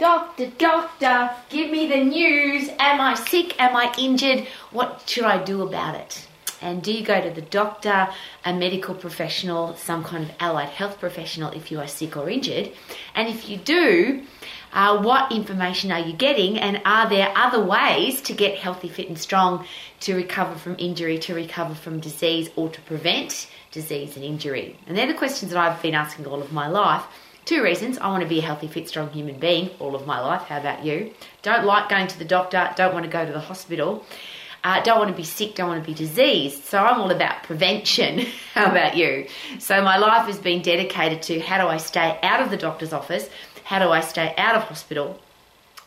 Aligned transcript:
Doctor, 0.00 0.46
doctor, 0.56 1.30
give 1.50 1.70
me 1.70 1.86
the 1.86 2.02
news. 2.02 2.70
Am 2.78 3.02
I 3.02 3.12
sick? 3.12 3.60
Am 3.60 3.76
I 3.76 3.92
injured? 3.98 4.46
What 4.70 5.02
should 5.04 5.24
I 5.24 5.44
do 5.44 5.60
about 5.60 5.94
it? 5.94 6.26
And 6.62 6.82
do 6.82 6.90
you 6.90 7.04
go 7.04 7.20
to 7.20 7.28
the 7.28 7.42
doctor, 7.42 8.08
a 8.46 8.54
medical 8.54 8.94
professional, 8.94 9.76
some 9.76 10.02
kind 10.02 10.24
of 10.24 10.30
allied 10.40 10.70
health 10.70 10.98
professional 10.98 11.50
if 11.50 11.70
you 11.70 11.80
are 11.80 11.86
sick 11.86 12.16
or 12.16 12.30
injured? 12.30 12.72
And 13.14 13.28
if 13.28 13.50
you 13.50 13.58
do, 13.58 14.22
uh, 14.72 15.02
what 15.02 15.32
information 15.32 15.92
are 15.92 16.00
you 16.00 16.14
getting? 16.14 16.58
And 16.58 16.80
are 16.86 17.06
there 17.06 17.30
other 17.36 17.62
ways 17.62 18.22
to 18.22 18.32
get 18.32 18.56
healthy, 18.56 18.88
fit, 18.88 19.08
and 19.08 19.18
strong 19.18 19.66
to 20.00 20.14
recover 20.14 20.54
from 20.54 20.76
injury, 20.78 21.18
to 21.18 21.34
recover 21.34 21.74
from 21.74 22.00
disease, 22.00 22.48
or 22.56 22.70
to 22.70 22.80
prevent 22.80 23.50
disease 23.70 24.16
and 24.16 24.24
injury? 24.24 24.78
And 24.86 24.96
they're 24.96 25.06
the 25.06 25.12
questions 25.12 25.52
that 25.52 25.60
I've 25.60 25.82
been 25.82 25.94
asking 25.94 26.26
all 26.26 26.40
of 26.40 26.54
my 26.54 26.68
life. 26.68 27.04
Two 27.50 27.64
reasons. 27.64 27.98
I 27.98 28.06
want 28.06 28.22
to 28.22 28.28
be 28.28 28.38
a 28.38 28.42
healthy, 28.42 28.68
fit, 28.68 28.88
strong 28.88 29.10
human 29.10 29.40
being 29.40 29.70
all 29.80 29.96
of 29.96 30.06
my 30.06 30.20
life. 30.20 30.42
How 30.42 30.60
about 30.60 30.84
you? 30.84 31.12
Don't 31.42 31.66
like 31.66 31.88
going 31.88 32.06
to 32.06 32.16
the 32.16 32.24
doctor, 32.24 32.72
don't 32.76 32.94
want 32.94 33.04
to 33.06 33.10
go 33.10 33.26
to 33.26 33.32
the 33.32 33.40
hospital. 33.40 34.06
Uh, 34.62 34.80
don't 34.84 34.98
want 34.98 35.10
to 35.10 35.16
be 35.16 35.24
sick, 35.24 35.56
don't 35.56 35.66
want 35.66 35.84
to 35.84 35.90
be 35.90 35.92
diseased. 35.92 36.62
So 36.66 36.78
I'm 36.78 37.00
all 37.00 37.10
about 37.10 37.42
prevention. 37.42 38.20
How 38.54 38.70
about 38.70 38.96
you? 38.96 39.26
So 39.58 39.82
my 39.82 39.98
life 39.98 40.28
has 40.28 40.38
been 40.38 40.62
dedicated 40.62 41.22
to 41.22 41.40
how 41.40 41.60
do 41.60 41.66
I 41.66 41.78
stay 41.78 42.20
out 42.22 42.40
of 42.40 42.50
the 42.50 42.56
doctor's 42.56 42.92
office? 42.92 43.28
How 43.64 43.80
do 43.80 43.90
I 43.90 43.98
stay 43.98 44.32
out 44.38 44.54
of 44.54 44.62
hospital? 44.62 45.18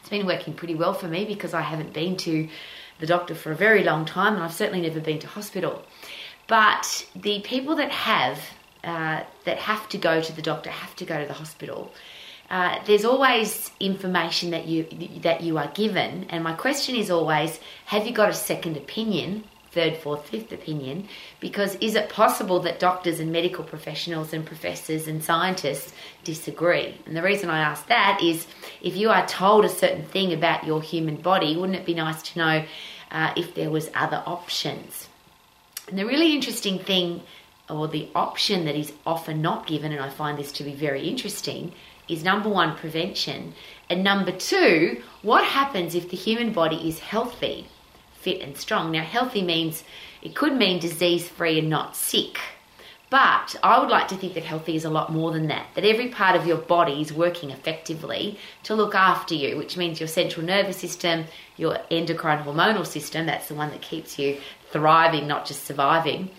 It's 0.02 0.10
been 0.10 0.26
working 0.26 0.56
pretty 0.56 0.76
well 0.76 0.94
for 0.94 1.08
me 1.08 1.24
because 1.24 1.54
I 1.54 1.62
haven't 1.62 1.94
been 1.94 2.18
to 2.18 2.50
the 3.00 3.08
doctor 3.08 3.36
for 3.36 3.54
a 3.54 3.56
very 3.56 3.86
long 3.86 4.04
time 4.04 4.34
and 4.34 4.44
I've 4.44 4.54
certainly 4.54 4.82
never 4.82 5.00
been 5.00 5.20
to 5.20 5.28
hospital. 5.28 5.82
But 6.46 7.08
the 7.16 7.40
people 7.40 7.78
that 7.78 7.92
have, 7.92 8.42
uh, 8.84 9.24
that 9.46 9.58
have 9.58 9.88
to 9.90 9.98
go 9.98 10.22
to 10.22 10.34
the 10.34 10.42
doctor, 10.42 10.70
have 10.70 10.96
to 10.98 11.06
go 11.06 11.20
to 11.22 11.28
the 11.28 11.34
hospital, 11.34 11.92
uh, 12.50 12.80
there's 12.86 13.06
always 13.06 13.72
information 13.80 14.52
that 14.52 14.68
you 14.68 14.86
that 15.22 15.42
you 15.42 15.58
are 15.58 15.72
given, 15.74 16.26
and 16.30 16.44
my 16.44 16.54
question 16.54 16.96
is 16.96 17.10
always: 17.10 17.60
Have 17.86 18.06
you 18.06 18.14
got 18.14 18.30
a 18.30 18.34
second 18.34 18.78
opinion, 18.78 19.46
third, 19.72 19.98
fourth, 19.98 20.28
fifth 20.30 20.52
opinion? 20.52 21.08
Because 21.40 21.76
is 21.76 21.96
it 21.96 22.10
possible 22.10 22.60
that 22.60 22.80
doctors 22.80 23.20
and 23.20 23.32
medical 23.32 23.64
professionals 23.64 24.34
and 24.34 24.46
professors 24.46 25.08
and 25.08 25.24
scientists 25.24 25.94
disagree? 26.24 26.96
And 27.06 27.16
the 27.16 27.24
reason 27.24 27.50
I 27.50 27.60
ask 27.60 27.88
that 27.88 28.20
is, 28.22 28.46
if 28.82 28.96
you 28.96 29.10
are 29.10 29.26
told 29.26 29.66
a 29.66 29.70
certain 29.70 30.06
thing 30.06 30.34
about 30.34 30.66
your 30.66 30.82
human 30.82 31.16
body, 31.16 31.56
wouldn't 31.58 31.80
it 31.80 31.86
be 31.86 31.96
nice 31.96 32.22
to 32.34 32.40
know 32.40 32.66
uh, 33.12 33.34
if 33.36 33.56
there 33.56 33.72
was 33.72 33.90
other 33.96 34.22
options? 34.26 35.08
And 35.88 35.98
the 35.98 36.06
really 36.06 36.34
interesting 36.34 36.80
thing, 36.80 37.22
or 37.74 37.88
the 37.88 38.08
option 38.14 38.66
that 38.66 38.76
is 38.76 38.94
often 39.06 39.42
not 39.42 39.68
given, 39.68 39.92
and 39.92 40.02
I 40.02 40.10
find 40.10 40.38
this 40.38 40.52
to 40.54 40.64
be 40.64 40.74
very 40.74 41.08
interesting 41.08 41.74
is 42.08 42.24
number 42.24 42.50
one, 42.50 42.76
prevention. 42.76 43.54
And 43.90 44.04
number 44.04 44.32
two, 44.32 45.02
what 45.22 45.46
happens 45.46 45.96
if 45.96 46.10
the 46.10 46.18
human 46.18 46.52
body 46.52 46.88
is 46.88 47.00
healthy, 47.00 47.68
fit, 48.14 48.42
and 48.42 48.58
strong? 48.58 48.92
Now, 48.92 49.04
healthy 49.04 49.42
means 49.42 49.84
it 50.22 50.36
could 50.36 50.56
mean 50.56 50.80
disease 50.80 51.28
free 51.28 51.60
and 51.60 51.70
not 51.70 51.96
sick. 51.96 52.40
But 53.10 53.56
I 53.62 53.80
would 53.80 53.90
like 53.90 54.08
to 54.08 54.16
think 54.16 54.34
that 54.34 54.44
healthy 54.44 54.76
is 54.76 54.86
a 54.86 54.90
lot 54.90 55.12
more 55.12 55.32
than 55.32 55.48
that. 55.48 55.68
That 55.76 55.86
every 55.86 56.08
part 56.10 56.36
of 56.36 56.48
your 56.48 56.58
body 56.58 57.00
is 57.00 57.14
working 57.14 57.52
effectively 57.52 58.40
to 58.64 58.74
look 58.74 58.96
after 58.96 59.36
you, 59.36 59.56
which 59.56 59.78
means 59.78 60.00
your 60.00 60.08
central 60.08 60.46
nervous 60.46 60.78
system, 60.78 61.26
your 61.56 61.78
endocrine 61.92 62.44
hormonal 62.44 62.88
system, 62.88 63.28
that's 63.28 63.48
the 63.48 63.56
one 63.56 63.70
that 63.70 63.84
keeps 63.84 64.18
you 64.18 64.40
thriving, 64.72 65.28
not 65.28 65.46
just 65.46 65.64
surviving 65.64 66.32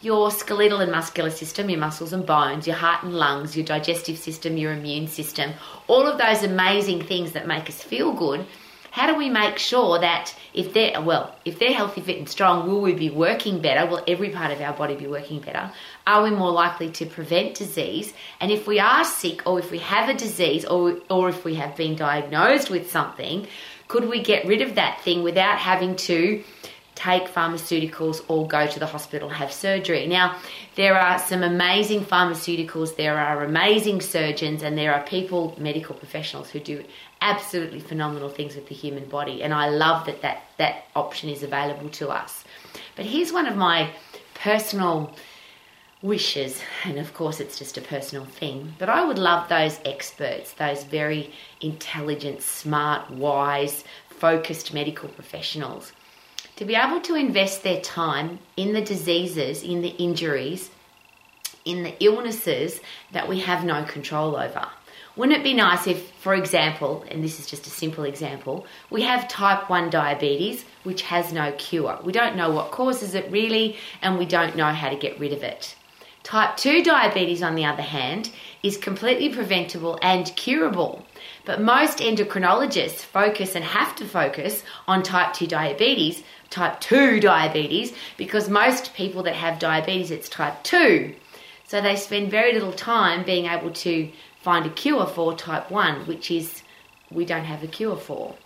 your 0.00 0.30
skeletal 0.30 0.80
and 0.80 0.90
muscular 0.90 1.30
system, 1.30 1.68
your 1.68 1.78
muscles 1.78 2.12
and 2.12 2.24
bones, 2.24 2.66
your 2.66 2.76
heart 2.76 3.04
and 3.04 3.14
lungs, 3.14 3.54
your 3.54 3.64
digestive 3.64 4.16
system, 4.16 4.56
your 4.56 4.72
immune 4.72 5.06
system, 5.06 5.52
all 5.88 6.06
of 6.06 6.18
those 6.18 6.42
amazing 6.42 7.02
things 7.02 7.32
that 7.32 7.46
make 7.46 7.68
us 7.68 7.82
feel 7.82 8.12
good. 8.12 8.46
How 8.92 9.06
do 9.06 9.16
we 9.16 9.30
make 9.30 9.58
sure 9.58 10.00
that 10.00 10.34
if 10.52 10.72
they're 10.74 11.00
well, 11.00 11.36
if 11.44 11.60
they're 11.60 11.72
healthy, 11.72 12.00
fit, 12.00 12.18
and 12.18 12.28
strong, 12.28 12.66
will 12.66 12.80
we 12.80 12.92
be 12.92 13.08
working 13.08 13.60
better? 13.60 13.88
Will 13.88 14.02
every 14.08 14.30
part 14.30 14.50
of 14.50 14.60
our 14.60 14.72
body 14.72 14.96
be 14.96 15.06
working 15.06 15.38
better? 15.40 15.70
Are 16.08 16.24
we 16.24 16.30
more 16.30 16.50
likely 16.50 16.90
to 16.92 17.06
prevent 17.06 17.54
disease? 17.54 18.12
And 18.40 18.50
if 18.50 18.66
we 18.66 18.80
are 18.80 19.04
sick, 19.04 19.46
or 19.46 19.60
if 19.60 19.70
we 19.70 19.78
have 19.78 20.08
a 20.08 20.14
disease, 20.14 20.64
or 20.64 20.96
or 21.08 21.28
if 21.28 21.44
we 21.44 21.54
have 21.54 21.76
been 21.76 21.94
diagnosed 21.94 22.68
with 22.68 22.90
something, 22.90 23.46
could 23.86 24.08
we 24.08 24.22
get 24.24 24.44
rid 24.44 24.60
of 24.60 24.74
that 24.74 25.00
thing 25.02 25.22
without 25.22 25.58
having 25.58 25.94
to 25.96 26.42
take 27.00 27.28
pharmaceuticals 27.28 28.22
or 28.28 28.46
go 28.46 28.66
to 28.66 28.78
the 28.78 28.86
hospital 28.86 29.30
have 29.30 29.50
surgery. 29.50 30.06
Now, 30.06 30.36
there 30.76 30.98
are 30.98 31.18
some 31.18 31.42
amazing 31.42 32.04
pharmaceuticals, 32.04 32.96
there 32.96 33.18
are 33.18 33.42
amazing 33.42 34.02
surgeons, 34.02 34.62
and 34.62 34.76
there 34.76 34.92
are 34.92 35.02
people, 35.04 35.54
medical 35.58 35.94
professionals, 35.94 36.50
who 36.50 36.60
do 36.60 36.84
absolutely 37.22 37.80
phenomenal 37.80 38.28
things 38.28 38.54
with 38.54 38.68
the 38.68 38.74
human 38.74 39.06
body. 39.08 39.42
And 39.42 39.54
I 39.54 39.70
love 39.70 40.04
that 40.06 40.20
that, 40.20 40.42
that 40.58 40.84
option 40.94 41.30
is 41.30 41.42
available 41.42 41.88
to 41.88 42.10
us. 42.10 42.44
But 42.96 43.06
here's 43.06 43.32
one 43.32 43.46
of 43.46 43.56
my 43.56 43.90
personal 44.34 45.14
wishes, 46.02 46.60
and 46.84 46.98
of 46.98 47.14
course 47.14 47.40
it's 47.40 47.58
just 47.58 47.78
a 47.78 47.82
personal 47.82 48.26
thing, 48.26 48.74
but 48.78 48.90
I 48.90 49.04
would 49.04 49.18
love 49.18 49.48
those 49.48 49.80
experts, 49.86 50.52
those 50.52 50.84
very 50.84 51.32
intelligent, 51.62 52.42
smart, 52.42 53.10
wise, 53.10 53.84
focused 54.08 54.74
medical 54.74 55.08
professionals 55.08 55.92
to 56.60 56.66
be 56.66 56.74
able 56.74 57.00
to 57.00 57.14
invest 57.14 57.62
their 57.62 57.80
time 57.80 58.38
in 58.54 58.74
the 58.74 58.82
diseases, 58.82 59.62
in 59.62 59.80
the 59.80 59.88
injuries, 59.96 60.70
in 61.64 61.84
the 61.84 62.04
illnesses 62.04 62.80
that 63.12 63.26
we 63.26 63.40
have 63.40 63.64
no 63.64 63.82
control 63.84 64.36
over. 64.36 64.68
Wouldn't 65.16 65.38
it 65.38 65.42
be 65.42 65.54
nice 65.54 65.86
if, 65.86 66.10
for 66.20 66.34
example, 66.34 67.02
and 67.10 67.24
this 67.24 67.40
is 67.40 67.46
just 67.46 67.66
a 67.66 67.70
simple 67.70 68.04
example, 68.04 68.66
we 68.90 69.00
have 69.02 69.26
type 69.26 69.70
1 69.70 69.88
diabetes 69.88 70.66
which 70.82 71.00
has 71.00 71.32
no 71.32 71.50
cure? 71.52 71.98
We 72.04 72.12
don't 72.12 72.36
know 72.36 72.50
what 72.50 72.72
causes 72.72 73.14
it 73.14 73.32
really, 73.32 73.78
and 74.02 74.18
we 74.18 74.26
don't 74.26 74.54
know 74.54 74.70
how 74.70 74.90
to 74.90 74.96
get 74.96 75.18
rid 75.18 75.32
of 75.32 75.42
it. 75.42 75.74
Type 76.30 76.56
2 76.58 76.84
diabetes, 76.84 77.42
on 77.42 77.56
the 77.56 77.64
other 77.64 77.82
hand, 77.82 78.30
is 78.62 78.76
completely 78.76 79.30
preventable 79.30 79.98
and 80.00 80.32
curable. 80.36 81.04
But 81.44 81.60
most 81.60 81.98
endocrinologists 81.98 83.00
focus 83.00 83.56
and 83.56 83.64
have 83.64 83.96
to 83.96 84.04
focus 84.04 84.62
on 84.86 85.02
type 85.02 85.32
2 85.32 85.48
diabetes 85.48 86.22
type 86.48 86.78
2 86.78 87.18
diabetes 87.18 87.92
because 88.16 88.48
most 88.48 88.94
people 88.94 89.24
that 89.24 89.34
have 89.34 89.58
diabetes, 89.58 90.12
it's 90.12 90.28
type 90.28 90.62
2. 90.62 91.16
So 91.66 91.80
they 91.80 91.96
spend 91.96 92.30
very 92.30 92.52
little 92.52 92.74
time 92.74 93.24
being 93.24 93.46
able 93.46 93.72
to 93.72 94.08
find 94.40 94.66
a 94.66 94.70
cure 94.70 95.06
for 95.06 95.34
type 95.34 95.68
1, 95.68 96.06
which 96.06 96.30
is 96.30 96.62
we 97.10 97.24
don't 97.24 97.42
have 97.42 97.64
a 97.64 97.66
cure 97.66 97.96
for. 97.96 98.36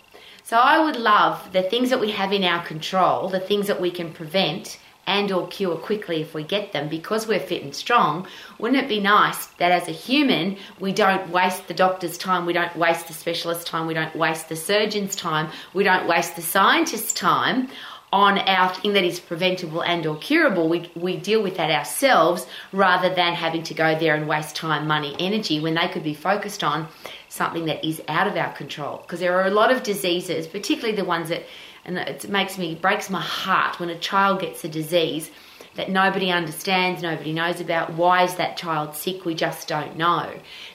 So 0.43 0.57
I 0.57 0.83
would 0.83 0.95
love 0.95 1.53
the 1.53 1.61
things 1.61 1.91
that 1.91 2.01
we 2.01 2.09
have 2.13 2.33
in 2.33 2.43
our 2.43 2.65
control, 2.65 3.29
the 3.29 3.39
things 3.39 3.67
that 3.67 3.79
we 3.79 3.91
can 3.91 4.11
prevent 4.11 4.79
and 5.07 5.31
or 5.31 5.47
cure 5.47 5.75
quickly 5.75 6.21
if 6.21 6.33
we 6.33 6.43
get 6.43 6.71
them. 6.71 6.89
Because 6.89 7.27
we're 7.27 7.39
fit 7.39 7.63
and 7.63 7.73
strong 7.73 8.27
wouldn't 8.59 8.81
it 8.81 8.89
be 8.89 8.99
nice 8.99 9.45
that 9.57 9.71
as 9.71 9.87
a 9.87 9.91
human 9.91 10.57
we 10.79 10.91
don't 10.91 11.29
waste 11.29 11.67
the 11.67 11.73
doctor's 11.73 12.17
time 12.17 12.45
we 12.45 12.53
don't 12.53 12.75
waste 12.75 13.07
the 13.07 13.13
specialist's 13.13 13.65
time 13.65 13.87
we 13.87 13.93
don't 13.93 14.15
waste 14.15 14.49
the 14.49 14.55
surgeon's 14.55 15.15
time 15.15 15.49
we 15.73 15.83
don't 15.83 16.07
waste 16.07 16.35
the 16.35 16.41
scientist's 16.41 17.13
time 17.13 17.69
on 18.13 18.39
our 18.39 18.73
thing 18.73 18.93
that 18.93 19.03
is 19.03 19.19
preventable 19.19 19.81
and 19.83 20.05
or 20.05 20.15
curable? 20.15 20.69
We, 20.69 20.89
we 20.95 21.17
deal 21.17 21.43
with 21.43 21.57
that 21.57 21.69
ourselves 21.69 22.47
rather 22.71 23.13
than 23.13 23.33
having 23.33 23.63
to 23.63 23.73
go 23.73 23.99
there 23.99 24.15
and 24.15 24.25
waste 24.25 24.55
time 24.55 24.87
money 24.87 25.15
energy 25.19 25.59
when 25.59 25.73
they 25.73 25.89
could 25.89 26.03
be 26.03 26.13
focused 26.13 26.63
on 26.63 26.87
something 27.27 27.65
that 27.65 27.85
is 27.85 28.01
out 28.07 28.27
of 28.27 28.37
our 28.37 28.53
control. 28.53 28.99
Because 28.99 29.19
there 29.19 29.37
are 29.37 29.47
a 29.47 29.51
lot 29.51 29.69
of 29.69 29.83
diseases 29.83 30.47
particularly 30.47 30.95
the 30.95 31.03
ones 31.03 31.27
that 31.27 31.43
and 31.85 31.97
it 31.97 32.27
makes 32.29 32.57
me 32.57 32.75
breaks 32.75 33.09
my 33.09 33.21
heart 33.21 33.79
when 33.79 33.89
a 33.89 33.97
child 33.97 34.41
gets 34.41 34.63
a 34.63 34.67
disease 34.67 35.29
that 35.75 35.89
nobody 35.89 36.31
understands, 36.31 37.01
nobody 37.01 37.33
knows 37.33 37.59
about. 37.59 37.93
Why 37.93 38.23
is 38.23 38.35
that 38.35 38.57
child 38.57 38.95
sick? 38.95 39.25
We 39.25 39.35
just 39.35 39.67
don't 39.67 39.97
know. 39.97 40.33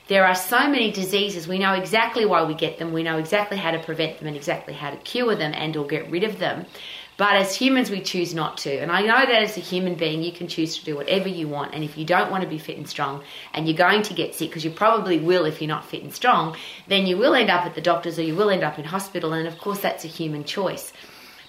There 0.09 0.27
are 0.27 0.35
so 0.35 0.69
many 0.69 0.91
diseases. 0.91 1.49
We 1.49 1.59
know 1.59 1.73
exactly 1.73 2.27
why 2.27 2.45
we 2.45 2.55
get 2.55 2.79
them. 2.79 2.93
We 2.93 3.03
know 3.03 3.17
exactly 3.17 3.57
how 3.57 3.71
to 3.71 3.79
prevent 3.79 4.19
them 4.19 4.29
and 4.29 4.37
exactly 4.37 4.75
how 4.75 4.91
to 4.91 4.97
cure 4.99 5.35
them 5.35 5.53
and 5.55 5.77
or 5.77 5.87
get 5.87 6.11
rid 6.11 6.25
of 6.25 6.39
them. 6.39 6.67
But 7.21 7.37
as 7.37 7.55
humans, 7.55 7.91
we 7.91 8.01
choose 8.01 8.33
not 8.33 8.57
to. 8.65 8.75
And 8.79 8.91
I 8.91 9.03
know 9.03 9.27
that 9.27 9.43
as 9.43 9.59
a 9.59 9.61
human 9.61 9.95
being, 9.95 10.23
you 10.23 10.33
can 10.33 10.49
choose 10.49 10.79
to 10.79 10.85
do 10.87 10.97
whatever 10.97 11.29
you 11.29 11.49
want. 11.49 11.75
And 11.75 11.85
if 11.85 11.99
you 11.99 12.07
don't 12.07 12.31
want 12.31 12.45
to 12.45 12.49
be 12.49 12.57
fit 12.57 12.79
and 12.79 12.89
strong 12.89 13.23
and 13.53 13.69
you're 13.69 13.77
going 13.77 14.01
to 14.05 14.15
get 14.15 14.35
sick, 14.35 14.49
because 14.49 14.65
you 14.65 14.71
probably 14.71 15.19
will 15.19 15.45
if 15.45 15.61
you're 15.61 15.69
not 15.69 15.85
fit 15.85 16.03
and 16.03 16.15
strong, 16.15 16.57
then 16.89 17.07
you 17.07 17.19
will 17.19 17.35
end 17.35 17.51
up 17.51 17.67
at 17.67 17.75
the 17.75 17.83
doctor's 17.83 18.19
or 18.19 18.23
you 18.23 18.35
will 18.35 18.49
end 18.49 18.63
up 18.63 18.79
in 18.79 18.87
hospital. 18.87 19.35
And 19.35 19.47
of 19.47 19.59
course, 19.59 19.81
that's 19.81 20.03
a 20.07 20.09
human 20.09 20.45
choice. 20.45 20.95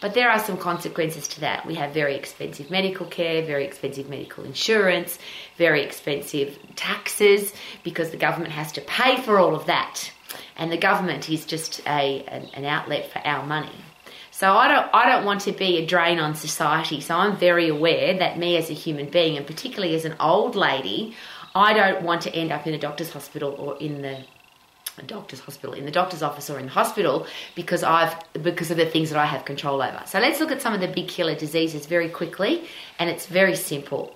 But 0.02 0.14
there 0.14 0.30
are 0.30 0.40
some 0.40 0.58
consequences 0.58 1.26
to 1.30 1.40
that. 1.40 1.66
We 1.66 1.76
have 1.76 1.94
very 1.94 2.16
expensive 2.16 2.70
medical 2.70 3.06
care, 3.06 3.42
very 3.42 3.64
expensive 3.64 4.10
medical 4.10 4.44
insurance, 4.44 5.20
very 5.58 5.84
expensive 5.84 6.60
taxes 6.76 7.54
because 7.86 8.12
the 8.12 8.18
government 8.18 8.52
has 8.52 8.74
to 8.74 8.82
pay 8.82 9.22
for 9.22 9.40
all 9.40 9.56
of 9.56 9.68
that. 9.68 10.12
And 10.58 10.70
the 10.70 10.76
government 10.78 11.30
is 11.30 11.46
just 11.46 11.80
a, 11.88 12.26
an, 12.28 12.66
outlet 12.66 13.10
for 13.10 13.20
our 13.20 13.46
money. 13.46 13.72
So 14.42 14.58
I 14.58 14.68
don't 14.68 14.90
I 14.92 15.08
don't 15.08 15.24
want 15.24 15.42
to 15.42 15.52
be 15.52 15.78
a 15.78 15.86
drain 15.86 16.18
on 16.18 16.34
society. 16.34 17.00
So 17.00 17.16
I'm 17.16 17.38
very 17.38 17.68
aware 17.68 18.18
that 18.18 18.40
me 18.40 18.58
as 18.58 18.72
a 18.72 18.74
human 18.74 19.08
being 19.08 19.38
and 19.38 19.46
particularly 19.46 19.94
as 19.94 20.04
an 20.04 20.16
old 20.20 20.56
lady, 20.56 21.16
I 21.54 21.74
don't 21.74 22.02
want 22.02 22.24
to 22.24 22.34
end 22.34 22.52
up 22.52 22.66
in 22.66 22.74
a 22.74 22.80
doctor's 22.80 23.12
hospital 23.12 23.52
or 23.60 23.78
in 23.78 24.02
the 24.02 24.18
doctor's 25.06 25.42
hospital, 25.42 25.74
in 25.76 25.86
the 25.86 25.92
doctor's 25.92 26.24
office 26.24 26.50
or 26.50 26.58
in 26.58 26.66
the 26.66 26.72
hospital 26.72 27.28
because 27.54 27.84
I've 27.84 28.16
because 28.42 28.72
of 28.72 28.78
the 28.78 28.88
things 28.88 29.12
that 29.12 29.20
I 29.20 29.28
have 29.28 29.46
control 29.46 29.80
over. 29.80 30.02
So 30.08 30.18
let's 30.20 30.40
look 30.40 30.52
at 30.52 30.60
some 30.60 30.74
of 30.74 30.82
the 30.82 30.88
big 30.88 31.08
killer 31.08 31.36
diseases 31.36 31.86
very 31.86 32.10
quickly, 32.10 32.68
and 32.98 33.12
it's 33.12 33.28
very 33.28 33.56
simple. 33.56 34.16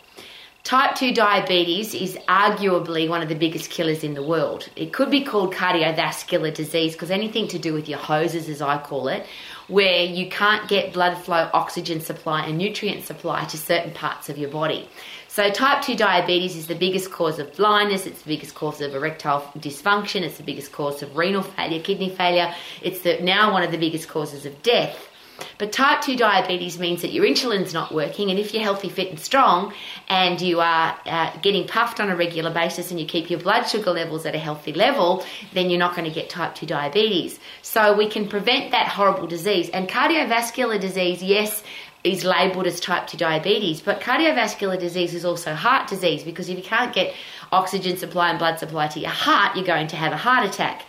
Type 0.66 0.96
2 0.96 1.14
diabetes 1.14 1.94
is 1.94 2.18
arguably 2.28 3.08
one 3.08 3.22
of 3.22 3.30
the 3.30 3.36
biggest 3.36 3.70
killers 3.70 4.04
in 4.04 4.16
the 4.16 4.24
world. 4.24 4.68
It 4.76 4.92
could 4.92 5.12
be 5.12 5.24
called 5.24 5.54
cardiovascular 5.54 6.52
disease 6.52 6.94
because 6.94 7.12
anything 7.12 7.48
to 7.50 7.60
do 7.60 7.72
with 7.72 7.88
your 7.88 8.00
hoses, 8.00 8.50
as 8.50 8.64
I 8.64 8.80
call 8.80 9.08
it, 9.08 9.28
where 9.68 10.04
you 10.04 10.30
can't 10.30 10.68
get 10.68 10.94
blood 10.94 11.18
flow, 11.18 11.50
oxygen 11.54 12.00
supply, 12.00 12.46
and 12.46 12.58
nutrient 12.58 13.04
supply 13.04 13.46
to 13.46 13.58
certain 13.58 13.92
parts 13.92 14.30
of 14.30 14.38
your 14.38 14.50
body. 14.50 14.88
So, 15.28 15.50
type 15.50 15.82
2 15.82 15.96
diabetes 15.96 16.56
is 16.56 16.68
the 16.68 16.76
biggest 16.76 17.12
cause 17.12 17.40
of 17.40 17.54
blindness, 17.58 18.06
it's 18.06 18.22
the 18.22 18.30
biggest 18.30 18.56
cause 18.56 18.80
of 18.80 18.96
erectile 18.96 19.42
dysfunction, 19.58 20.22
it's 20.22 20.38
the 20.38 20.44
biggest 20.44 20.72
cause 20.72 21.02
of 21.02 21.18
renal 21.18 21.42
failure, 21.42 21.82
kidney 21.82 22.10
failure, 22.10 22.54
it's 22.82 23.02
the, 23.02 23.20
now 23.22 23.52
one 23.52 23.62
of 23.62 23.72
the 23.72 23.78
biggest 23.78 24.08
causes 24.08 24.46
of 24.46 24.64
death. 24.64 25.10
But 25.58 25.72
type 25.72 26.02
2 26.02 26.16
diabetes 26.16 26.80
means 26.80 27.02
that 27.02 27.12
your 27.12 27.26
insulin's 27.26 27.74
not 27.74 27.94
working, 27.94 28.30
and 28.30 28.40
if 28.40 28.54
you're 28.54 28.64
healthy, 28.64 28.90
fit, 28.90 29.10
and 29.10 29.20
strong, 29.20 29.74
and 30.08 30.40
you 30.42 30.60
are 30.60 30.98
uh, 31.06 31.36
getting 31.42 31.68
puffed 31.68 32.00
on 32.00 32.10
a 32.10 32.16
regular 32.16 32.54
basis 32.54 32.92
and 32.92 33.00
you 33.00 33.06
keep 33.06 33.30
your 33.30 33.40
blood 33.40 33.64
sugar 33.64 33.92
levels 33.92 34.26
at 34.26 34.36
a 34.36 34.40
healthy 34.40 34.74
level, 34.74 35.26
then 35.54 35.70
you're 35.70 35.80
not 35.80 35.96
going 35.96 36.08
to 36.08 36.14
get 36.14 36.30
type 36.30 36.56
2 36.56 36.66
diabetes. 36.66 37.40
So 37.62 37.96
we 37.96 38.10
can 38.10 38.28
prevent 38.28 38.72
that 38.72 38.88
horrible 38.88 39.28
disease. 39.28 39.70
And 39.70 39.88
cardiovascular 39.88 40.80
disease, 40.80 41.24
yes, 41.24 41.64
is 42.06 42.24
labelled 42.24 42.68
as 42.68 42.80
type 42.80 43.08
2 43.08 43.18
diabetes, 43.18 43.82
but 43.82 44.00
cardiovascular 44.00 44.80
disease 44.80 45.16
is 45.16 45.26
also 45.26 45.56
heart 45.56 45.90
disease 45.90 46.24
because 46.24 46.50
if 46.50 46.58
you 46.58 46.64
can't 46.64 46.94
get 46.94 47.14
oxygen 47.52 47.98
supply 47.98 48.30
and 48.30 48.38
blood 48.38 48.60
supply 48.60 48.88
to 48.88 49.00
your 49.00 49.10
heart, 49.10 49.56
you're 49.56 49.66
going 49.66 49.88
to 49.88 49.96
have 49.96 50.14
a 50.14 50.18
heart 50.18 50.46
attack. 50.46 50.86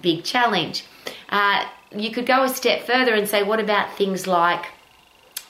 Big 0.00 0.24
challenge. 0.24 0.84
Uh, 1.28 1.64
you 1.94 2.10
could 2.10 2.26
go 2.26 2.42
a 2.44 2.48
step 2.48 2.82
further 2.82 3.14
and 3.14 3.28
say, 3.28 3.42
what 3.42 3.60
about 3.60 3.96
things 3.96 4.26
like 4.26 4.66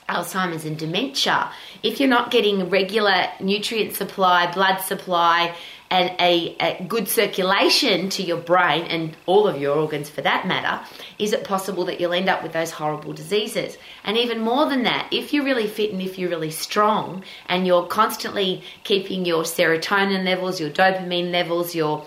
Alzheimer's 0.07 0.65
and 0.65 0.77
dementia? 0.77 1.51
If 1.83 1.99
you're 1.99 2.09
not 2.09 2.31
getting 2.31 2.69
regular 2.69 3.27
nutrient 3.39 3.95
supply, 3.95 4.51
blood 4.51 4.79
supply, 4.79 5.55
and 5.89 6.11
a, 6.19 6.55
a, 6.59 6.83
good 6.83 7.07
circulation 7.07 8.09
to 8.09 8.21
your 8.21 8.37
brain 8.37 8.83
and 8.83 9.15
all 9.25 9.47
of 9.47 9.59
your 9.59 9.77
organs 9.77 10.09
for 10.09 10.21
that 10.21 10.45
matter, 10.45 10.83
is 11.17 11.31
it 11.31 11.45
possible 11.45 11.85
that 11.85 11.99
you'll 12.01 12.13
end 12.13 12.27
up 12.27 12.43
with 12.43 12.51
those 12.51 12.71
horrible 12.71 13.13
diseases? 13.13 13.77
And 14.03 14.17
even 14.17 14.41
more 14.41 14.67
than 14.69 14.83
that, 14.83 15.07
if 15.11 15.33
you're 15.33 15.45
really 15.45 15.67
fit 15.67 15.93
and 15.93 16.01
if 16.01 16.19
you're 16.19 16.29
really 16.29 16.51
strong 16.51 17.23
and 17.47 17.65
you're 17.65 17.87
constantly 17.87 18.63
keeping 18.83 19.25
your 19.25 19.43
serotonin 19.43 20.25
levels, 20.25 20.59
your 20.59 20.69
dopamine 20.69 21.31
levels, 21.31 21.73
your 21.73 22.05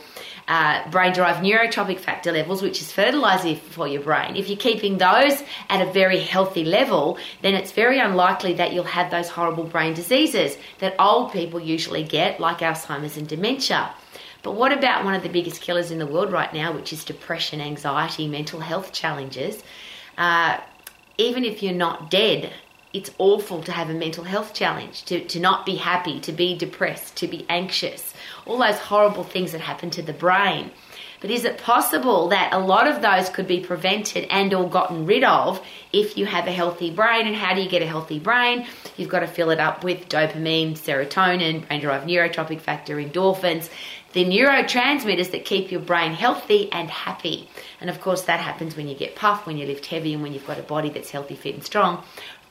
uh, 0.51 0.91
brain 0.91 1.13
derived 1.13 1.45
neurotrophic 1.45 2.01
factor 2.01 2.33
levels, 2.33 2.61
which 2.61 2.81
is 2.81 2.91
fertilizer 2.91 3.55
for 3.55 3.87
your 3.87 4.03
brain, 4.03 4.35
if 4.35 4.49
you're 4.49 4.59
keeping 4.59 4.99
those 4.99 5.41
at 5.69 5.81
a 5.81 5.93
very 5.93 6.19
healthy 6.19 6.65
level, 6.65 7.19
then 7.41 7.55
it's 7.55 7.71
very 7.71 8.01
unlikely 8.01 8.55
that 8.55 8.73
you'll 8.73 8.83
have 8.83 9.13
those 9.13 9.29
horrible 9.29 9.63
brain 9.63 9.95
diseases 9.95 10.59
that 10.81 10.97
old 10.99 11.33
people 11.33 11.61
usually 11.61 12.03
get, 12.03 12.41
like 12.41 12.59
Alzheimer's 12.59 13.17
and 13.17 13.29
dementia. 13.29 13.95
But 14.43 14.57
what 14.57 14.73
about 14.73 15.05
one 15.05 15.15
of 15.15 15.23
the 15.23 15.29
biggest 15.29 15.61
killers 15.63 15.93
in 15.93 16.01
the 16.01 16.07
world 16.07 16.33
right 16.33 16.53
now, 16.53 16.73
which 16.73 16.93
is 16.93 17.05
depression, 17.05 17.61
anxiety, 17.61 18.27
mental 18.27 18.59
health 18.59 18.93
challenges? 18.93 19.63
Uh, 20.19 20.59
even 21.17 21.45
if 21.45 21.63
you're 21.63 21.73
not 21.73 22.11
dead, 22.11 22.53
it's 22.93 23.11
awful 23.19 23.63
to 23.63 23.73
have 23.73 23.89
a 23.89 23.95
mental 23.95 24.25
health 24.25 24.53
challenge, 24.53 25.05
to, 25.05 25.25
to 25.27 25.39
not 25.39 25.65
be 25.65 25.77
happy, 25.77 26.21
to 26.21 26.33
be 26.33 26.57
depressed, 26.57 27.17
to 27.17 27.29
be 27.29 27.47
anxious, 27.49 28.15
all 28.47 28.59
those 28.59 28.79
horrible 28.79 29.25
things 29.25 29.53
that 29.53 29.61
happen 29.61 29.91
to 29.91 30.03
the 30.03 30.13
brain. 30.13 30.71
But 31.21 31.31
is 31.31 31.45
it 31.45 31.59
possible 31.59 32.31
that 32.31 32.53
a 32.53 32.59
lot 32.59 32.89
of 32.89 33.03
those 33.03 33.29
could 33.29 33.47
be 33.47 33.61
prevented 33.61 34.27
and 34.31 34.53
or 34.55 34.69
gotten 34.69 35.05
rid 35.05 35.23
of 35.23 35.63
if 35.93 36.17
you 36.17 36.25
have 36.25 36.47
a 36.47 36.53
healthy 36.53 36.91
brain? 36.91 37.27
And 37.27 37.37
how 37.37 37.55
do 37.55 37.61
you 37.61 37.69
get 37.69 37.83
a 37.83 37.87
healthy 37.87 38.19
brain? 38.19 38.67
You've 38.97 39.11
got 39.11 39.21
to 39.21 39.27
fill 39.27 39.51
it 39.51 39.61
up 39.61 39.85
with 39.85 40.09
dopamine, 40.09 40.73
serotonin, 40.73 41.69
brain-derived 41.69 42.09
neurotrophic 42.09 42.61
factor, 42.61 42.97
endorphins, 42.97 43.69
the 44.15 44.25
neurotransmitters 44.25 45.31
that 45.33 45.45
keep 45.45 45.71
your 45.71 45.83
brain 45.83 46.13
healthy 46.13 46.73
and 46.73 46.91
happy. 46.91 47.51
And 47.83 47.91
of 47.91 48.01
course, 48.01 48.23
that 48.23 48.41
happens 48.41 48.75
when 48.75 48.89
you 48.89 48.95
get 48.95 49.15
puffed, 49.15 49.47
when 49.47 49.59
you 49.59 49.67
lift 49.67 49.87
heavy, 49.87 50.15
and 50.15 50.23
when 50.23 50.33
you've 50.33 50.47
got 50.47 50.59
a 50.59 50.63
body 50.63 50.89
that's 50.89 51.11
healthy, 51.11 51.37
fit, 51.37 51.55
and 51.55 51.63
strong 51.63 52.03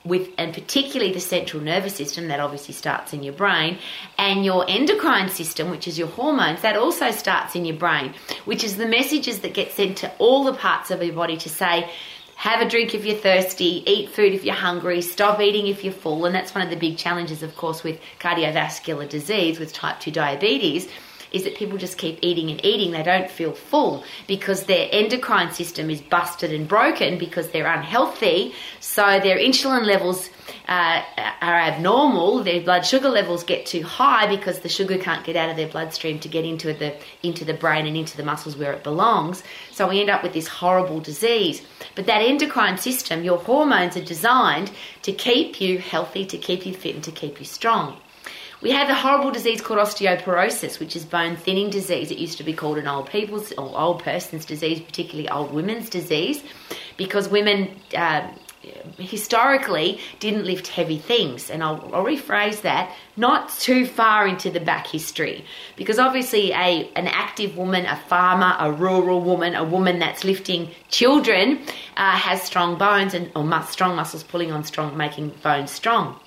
with 0.04 0.30
and 0.38 0.54
particularly 0.54 1.12
the 1.12 1.20
central 1.20 1.62
nervous 1.62 1.94
system 1.94 2.28
that 2.28 2.40
obviously 2.40 2.72
starts 2.72 3.12
in 3.12 3.22
your 3.22 3.34
brain 3.34 3.78
and 4.16 4.44
your 4.44 4.64
endocrine 4.68 5.28
system 5.28 5.70
which 5.70 5.86
is 5.86 5.98
your 5.98 6.08
hormones 6.08 6.62
that 6.62 6.76
also 6.76 7.10
starts 7.10 7.54
in 7.54 7.64
your 7.66 7.76
brain 7.76 8.14
which 8.46 8.64
is 8.64 8.76
the 8.76 8.86
messages 8.86 9.40
that 9.40 9.52
get 9.52 9.70
sent 9.72 9.98
to 9.98 10.10
all 10.18 10.44
the 10.44 10.54
parts 10.54 10.90
of 10.90 11.02
your 11.02 11.14
body 11.14 11.36
to 11.36 11.48
say 11.48 11.90
have 12.36 12.62
a 12.62 12.68
drink 12.68 12.94
if 12.94 13.04
you're 13.04 13.16
thirsty 13.16 13.82
eat 13.86 14.08
food 14.08 14.32
if 14.32 14.42
you're 14.42 14.54
hungry 14.54 15.02
stop 15.02 15.38
eating 15.40 15.66
if 15.66 15.84
you're 15.84 15.92
full. 15.92 16.24
And 16.24 16.34
that's 16.34 16.54
one 16.54 16.64
of 16.64 16.70
the 16.70 16.76
big 16.76 16.96
challenges 16.96 17.42
of 17.42 17.54
course 17.54 17.82
with 17.82 18.00
cardiovascular 18.18 19.06
disease 19.06 19.58
with 19.58 19.74
type 19.74 20.00
2 20.00 20.10
diabetes 20.10 20.88
is 21.32 21.44
that 21.44 21.54
people 21.54 21.78
just 21.78 21.98
keep 21.98 22.18
eating 22.22 22.50
and 22.50 22.64
eating. 22.64 22.92
They 22.92 23.02
don't 23.02 23.30
feel 23.30 23.52
full 23.52 24.04
because 24.26 24.64
their 24.64 24.88
endocrine 24.92 25.52
system 25.52 25.90
is 25.90 26.00
busted 26.00 26.52
and 26.52 26.66
broken 26.66 27.18
because 27.18 27.50
they're 27.50 27.66
unhealthy. 27.66 28.54
So 28.80 29.20
their 29.20 29.38
insulin 29.38 29.86
levels 29.86 30.30
uh, 30.68 31.02
are 31.40 31.60
abnormal. 31.60 32.42
Their 32.42 32.60
blood 32.60 32.84
sugar 32.86 33.08
levels 33.08 33.44
get 33.44 33.66
too 33.66 33.82
high 33.82 34.26
because 34.34 34.60
the 34.60 34.68
sugar 34.68 34.98
can't 34.98 35.24
get 35.24 35.36
out 35.36 35.50
of 35.50 35.56
their 35.56 35.68
bloodstream 35.68 36.18
to 36.20 36.28
get 36.28 36.44
into 36.44 36.72
the 36.72 36.94
into 37.22 37.44
the 37.44 37.54
brain 37.54 37.86
and 37.86 37.96
into 37.96 38.16
the 38.16 38.22
muscles 38.22 38.56
where 38.56 38.72
it 38.72 38.82
belongs. 38.82 39.42
So 39.70 39.88
we 39.88 40.00
end 40.00 40.10
up 40.10 40.22
with 40.22 40.32
this 40.32 40.48
horrible 40.48 41.00
disease. 41.00 41.62
But 41.94 42.06
that 42.06 42.22
endocrine 42.22 42.78
system, 42.78 43.24
your 43.24 43.38
hormones 43.38 43.96
are 43.96 44.04
designed 44.04 44.70
to 45.02 45.12
keep 45.12 45.60
you 45.60 45.78
healthy, 45.78 46.24
to 46.26 46.38
keep 46.38 46.66
you 46.66 46.74
fit, 46.74 46.94
and 46.94 47.04
to 47.04 47.12
keep 47.12 47.38
you 47.38 47.46
strong. 47.46 47.96
We 48.62 48.72
have 48.72 48.90
a 48.90 48.94
horrible 48.94 49.30
disease 49.30 49.62
called 49.62 49.80
osteoporosis, 49.80 50.78
which 50.78 50.94
is 50.94 51.06
bone 51.06 51.36
thinning 51.36 51.70
disease. 51.70 52.10
It 52.10 52.18
used 52.18 52.36
to 52.38 52.44
be 52.44 52.52
called 52.52 52.76
an 52.76 52.86
old 52.86 53.08
people's 53.08 53.52
or 53.52 53.78
old 53.78 54.02
person's 54.02 54.44
disease, 54.44 54.80
particularly 54.80 55.30
old 55.30 55.52
women's 55.52 55.88
disease, 55.88 56.42
because 56.96 57.28
women. 57.28 57.80
Uh, 57.96 58.30
historically 58.98 59.98
didn't 60.18 60.44
lift 60.44 60.66
heavy 60.66 60.98
things 60.98 61.48
and 61.48 61.62
I'll, 61.62 61.76
I'll, 61.94 62.04
rephrase 62.04 62.60
that 62.60 62.94
not 63.16 63.48
too 63.48 63.86
far 63.86 64.28
into 64.28 64.50
the 64.50 64.60
back 64.60 64.86
history 64.86 65.46
because 65.76 65.98
obviously 65.98 66.52
a 66.52 66.90
an 66.94 67.06
active 67.06 67.56
woman 67.56 67.86
a 67.86 67.96
farmer 67.96 68.54
a 68.58 68.70
rural 68.70 69.22
woman 69.22 69.54
a 69.54 69.64
woman 69.64 69.98
that's 69.98 70.24
lifting 70.24 70.68
children 70.90 71.58
uh, 71.96 72.10
has 72.10 72.42
strong 72.42 72.76
bones 72.76 73.14
and 73.14 73.32
or 73.34 73.62
strong 73.62 73.96
muscles 73.96 74.24
pulling 74.24 74.52
on 74.52 74.62
strong 74.62 74.94
making 74.94 75.30
bones 75.42 75.70
strong 75.70 76.20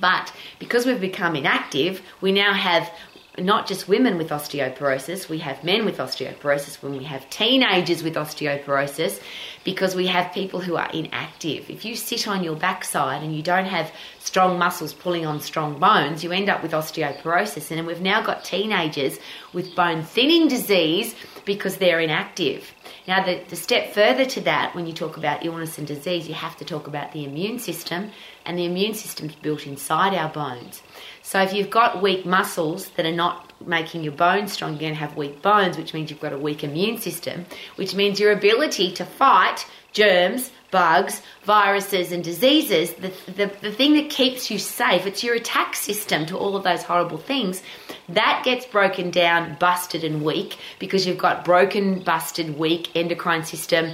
but 0.00 0.32
because 0.58 0.86
we've 0.86 1.00
become 1.00 1.36
inactive, 1.36 2.02
we 2.20 2.32
now 2.32 2.52
have 2.52 2.90
not 3.38 3.66
just 3.66 3.88
women 3.88 4.16
with 4.16 4.28
osteoporosis, 4.28 5.28
we 5.28 5.38
have 5.38 5.64
men 5.64 5.84
with 5.84 5.98
osteoporosis, 5.98 6.80
when 6.82 6.96
we 6.96 7.04
have 7.04 7.28
teenagers 7.30 8.02
with 8.02 8.14
osteoporosis, 8.14 9.20
because 9.64 9.96
we 9.96 10.06
have 10.06 10.32
people 10.32 10.60
who 10.60 10.76
are 10.76 10.88
inactive. 10.92 11.68
If 11.68 11.84
you 11.84 11.96
sit 11.96 12.28
on 12.28 12.44
your 12.44 12.54
backside 12.54 13.22
and 13.24 13.34
you 13.34 13.42
don't 13.42 13.64
have 13.64 13.90
strong 14.20 14.56
muscles 14.56 14.94
pulling 14.94 15.26
on 15.26 15.40
strong 15.40 15.80
bones, 15.80 16.22
you 16.22 16.30
end 16.30 16.48
up 16.48 16.62
with 16.62 16.72
osteoporosis. 16.72 17.70
And 17.76 17.86
we've 17.86 18.00
now 18.00 18.22
got 18.22 18.44
teenagers 18.44 19.18
with 19.52 19.74
bone 19.74 20.04
thinning 20.04 20.46
disease 20.46 21.16
because 21.44 21.78
they're 21.78 22.00
inactive. 22.00 22.72
Now, 23.08 23.24
the, 23.24 23.42
the 23.48 23.56
step 23.56 23.92
further 23.92 24.24
to 24.26 24.40
that, 24.42 24.74
when 24.74 24.86
you 24.86 24.92
talk 24.92 25.16
about 25.16 25.44
illness 25.44 25.76
and 25.76 25.86
disease, 25.86 26.28
you 26.28 26.34
have 26.34 26.56
to 26.58 26.64
talk 26.64 26.86
about 26.86 27.12
the 27.12 27.24
immune 27.24 27.58
system, 27.58 28.12
and 28.44 28.58
the 28.58 28.64
immune 28.64 28.94
system's 28.94 29.34
built 29.34 29.66
inside 29.66 30.14
our 30.14 30.28
bones. 30.28 30.82
So, 31.22 31.40
if 31.40 31.52
you've 31.52 31.70
got 31.70 32.02
weak 32.02 32.26
muscles 32.26 32.88
that 32.90 33.06
are 33.06 33.12
not 33.12 33.52
making 33.66 34.04
your 34.04 34.12
bones 34.12 34.52
strong, 34.52 34.72
you're 34.72 34.80
going 34.80 34.92
to 34.92 35.00
have 35.00 35.16
weak 35.16 35.40
bones, 35.42 35.78
which 35.78 35.94
means 35.94 36.10
you've 36.10 36.20
got 36.20 36.32
a 36.32 36.38
weak 36.38 36.62
immune 36.62 36.98
system, 36.98 37.46
which 37.76 37.94
means 37.94 38.20
your 38.20 38.32
ability 38.32 38.92
to 38.92 39.04
fight 39.04 39.66
germs, 39.94 40.50
bugs, 40.70 41.22
viruses, 41.44 42.10
and 42.10 42.22
diseases, 42.24 42.92
the, 42.94 43.12
the, 43.32 43.50
the 43.62 43.70
thing 43.70 43.94
that 43.94 44.10
keeps 44.10 44.50
you 44.50 44.58
safe, 44.58 45.06
it's 45.06 45.22
your 45.22 45.36
attack 45.36 45.76
system 45.76 46.26
to 46.26 46.36
all 46.36 46.56
of 46.56 46.64
those 46.64 46.82
horrible 46.82 47.16
things, 47.16 47.62
that 48.08 48.42
gets 48.44 48.66
broken 48.66 49.10
down, 49.10 49.56
busted, 49.60 50.02
and 50.02 50.24
weak 50.24 50.58
because 50.80 51.06
you've 51.06 51.16
got 51.16 51.44
broken, 51.44 52.00
busted, 52.00 52.58
weak 52.58 52.94
endocrine 52.96 53.44
system, 53.44 53.92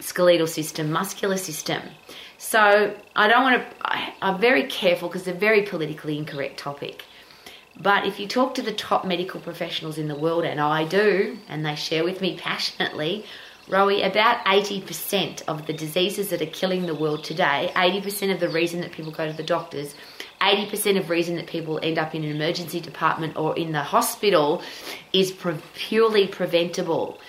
skeletal 0.00 0.46
system, 0.46 0.90
muscular 0.90 1.36
system. 1.36 1.82
So 2.42 2.92
I 3.14 3.28
don't 3.28 3.44
want 3.44 3.62
to, 3.62 3.76
I, 3.82 4.14
I'm 4.20 4.40
very 4.40 4.64
careful 4.64 5.08
because 5.08 5.28
it's 5.28 5.36
a 5.36 5.40
very 5.40 5.62
politically 5.62 6.18
incorrect 6.18 6.58
topic. 6.58 7.04
But 7.80 8.04
if 8.04 8.18
you 8.18 8.26
talk 8.26 8.56
to 8.56 8.62
the 8.62 8.72
top 8.72 9.06
medical 9.06 9.40
professionals 9.40 9.96
in 9.96 10.08
the 10.08 10.16
world, 10.16 10.44
and 10.44 10.60
I 10.60 10.84
do, 10.84 11.38
and 11.48 11.64
they 11.64 11.76
share 11.76 12.02
with 12.02 12.20
me 12.20 12.36
passionately, 12.36 13.24
Rowie, 13.68 14.04
about 14.04 14.44
80% 14.44 15.44
of 15.46 15.66
the 15.66 15.72
diseases 15.72 16.30
that 16.30 16.42
are 16.42 16.46
killing 16.46 16.86
the 16.86 16.96
world 16.96 17.22
today, 17.22 17.70
80% 17.76 18.34
of 18.34 18.40
the 18.40 18.48
reason 18.48 18.80
that 18.80 18.90
people 18.90 19.12
go 19.12 19.30
to 19.30 19.36
the 19.36 19.44
doctors, 19.44 19.94
80% 20.40 20.98
of 20.98 21.10
reason 21.10 21.36
that 21.36 21.46
people 21.46 21.78
end 21.80 21.96
up 21.96 22.12
in 22.12 22.24
an 22.24 22.30
emergency 22.32 22.80
department 22.80 23.36
or 23.36 23.56
in 23.56 23.70
the 23.70 23.84
hospital 23.84 24.62
is 25.12 25.30
pre- 25.30 25.54
purely 25.74 26.26
preventable. 26.26 27.20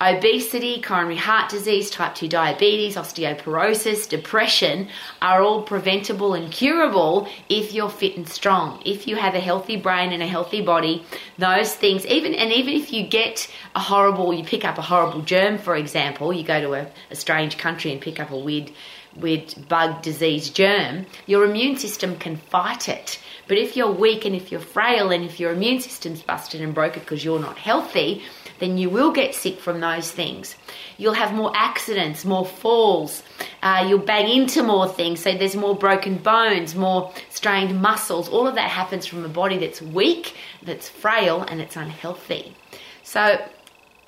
Obesity, 0.00 0.80
coronary 0.80 1.16
heart 1.16 1.50
disease, 1.50 1.90
type 1.90 2.14
2 2.14 2.28
diabetes, 2.28 2.96
osteoporosis, 2.96 4.08
depression 4.08 4.88
are 5.20 5.42
all 5.42 5.62
preventable 5.62 6.34
and 6.34 6.50
curable 6.50 7.28
if 7.48 7.74
you're 7.74 7.90
fit 7.90 8.16
and 8.16 8.28
strong. 8.28 8.80
If 8.84 9.06
you 9.06 9.16
have 9.16 9.34
a 9.34 9.40
healthy 9.40 9.76
brain 9.76 10.12
and 10.12 10.22
a 10.22 10.26
healthy 10.26 10.62
body, 10.62 11.04
those 11.38 11.74
things, 11.74 12.06
even 12.06 12.34
and 12.34 12.52
even 12.52 12.74
if 12.74 12.92
you 12.92 13.06
get 13.06 13.50
a 13.74 13.80
horrible, 13.80 14.32
you 14.32 14.44
pick 14.44 14.64
up 14.64 14.78
a 14.78 14.82
horrible 14.82 15.22
germ, 15.22 15.58
for 15.58 15.76
example, 15.76 16.32
you 16.32 16.44
go 16.44 16.60
to 16.60 16.74
a, 16.74 16.90
a 17.10 17.14
strange 17.14 17.58
country 17.58 17.92
and 17.92 18.00
pick 18.00 18.18
up 18.18 18.30
a 18.30 18.38
weird 18.38 18.70
weird 19.16 19.52
bug 19.68 20.02
disease 20.02 20.50
germ, 20.50 21.04
your 21.26 21.44
immune 21.44 21.76
system 21.76 22.16
can 22.16 22.36
fight 22.36 22.88
it. 22.88 23.18
But 23.48 23.58
if 23.58 23.76
you're 23.76 23.90
weak 23.90 24.24
and 24.24 24.36
if 24.36 24.52
you're 24.52 24.60
frail 24.60 25.10
and 25.10 25.24
if 25.24 25.40
your 25.40 25.52
immune 25.52 25.80
system's 25.80 26.22
busted 26.22 26.60
and 26.60 26.72
broken 26.72 27.00
because 27.00 27.24
you're 27.24 27.40
not 27.40 27.58
healthy, 27.58 28.22
then 28.60 28.78
you 28.78 28.88
will 28.88 29.10
get 29.10 29.34
sick 29.34 29.58
from 29.58 29.80
those 29.80 30.10
things. 30.10 30.54
You'll 30.98 31.14
have 31.14 31.34
more 31.34 31.52
accidents, 31.54 32.24
more 32.24 32.46
falls. 32.46 33.22
Uh, 33.62 33.86
you'll 33.88 33.98
bang 33.98 34.28
into 34.28 34.62
more 34.62 34.86
things. 34.86 35.20
So 35.20 35.34
there's 35.34 35.56
more 35.56 35.74
broken 35.74 36.18
bones, 36.18 36.74
more 36.74 37.12
strained 37.30 37.80
muscles. 37.80 38.28
All 38.28 38.46
of 38.46 38.54
that 38.54 38.70
happens 38.70 39.06
from 39.06 39.24
a 39.24 39.28
body 39.28 39.58
that's 39.58 39.82
weak, 39.82 40.36
that's 40.62 40.88
frail, 40.88 41.42
and 41.42 41.60
it's 41.60 41.76
unhealthy. 41.76 42.54
So, 43.02 43.44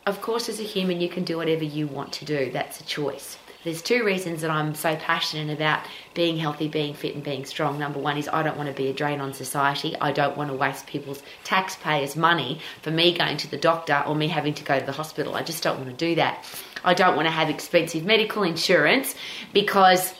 of 0.07 0.21
course, 0.21 0.49
as 0.49 0.61
a 0.61 0.65
human, 0.65 1.01
you 1.01 1.09
can 1.09 1.25
do 1.25 1.39
whatever 1.39 1.65
you 1.65 1.87
want 1.87 2.13
to 2.15 2.25
do. 2.25 2.51
That's 2.53 2.81
a 2.81 2.85
choice. 2.85 3.39
There's 3.65 3.81
two 3.81 4.05
reasons 4.05 4.41
that 4.41 4.51
I'm 4.51 4.75
so 4.75 4.97
passionate 4.97 5.53
about 5.53 5.87
being 6.15 6.37
healthy, 6.37 6.67
being 6.67 6.95
fit, 6.95 7.15
and 7.15 7.23
being 7.23 7.45
strong. 7.45 7.79
Number 7.79 8.01
one 8.01 8.19
is 8.19 8.29
I 8.29 8.43
don't 8.43 8.57
want 8.57 8.69
to 8.69 8.75
be 8.75 8.89
a 8.89 8.93
drain 8.93 9.21
on 9.21 9.33
society. 9.33 9.97
I 10.01 10.11
don't 10.11 10.37
want 10.37 10.51
to 10.51 10.57
waste 10.57 10.89
people's 10.89 11.23
taxpayers' 11.45 12.17
money 12.17 12.61
for 12.83 12.91
me 12.91 13.17
going 13.17 13.37
to 13.37 13.49
the 13.49 13.57
doctor 13.57 14.03
or 14.05 14.17
me 14.17 14.27
having 14.27 14.55
to 14.55 14.65
go 14.65 14.81
to 14.81 14.85
the 14.85 14.93
hospital. 14.93 15.37
I 15.37 15.43
just 15.45 15.63
don't 15.63 15.79
want 15.79 15.91
to 15.91 15.97
do 15.97 16.17
that. 16.17 16.45
I 16.85 16.95
don't 16.95 17.15
want 17.15 17.27
to 17.27 17.31
have 17.31 17.49
expensive 17.49 18.05
medical 18.05 18.43
insurance 18.43 19.15
because 19.53 20.13